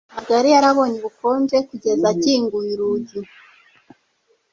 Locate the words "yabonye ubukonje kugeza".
0.55-2.05